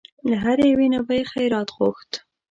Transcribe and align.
له 0.29 0.35
هرې 0.43 0.65
یوې 0.71 0.87
نه 0.93 0.99
به 1.05 1.13
یې 1.17 1.23
خیرات 1.31 1.69
غوښت. 1.77 2.11